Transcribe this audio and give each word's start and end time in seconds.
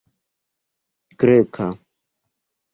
greka 1.19 1.69